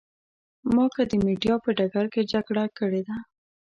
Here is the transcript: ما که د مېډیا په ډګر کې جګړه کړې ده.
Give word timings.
ما 0.73 0.85
که 0.93 1.03
د 1.09 1.13
مېډیا 1.23 1.55
په 1.63 1.69
ډګر 1.77 2.05
کې 2.13 2.21
جګړه 2.33 2.65
کړې 2.77 3.01
ده. 3.07 3.15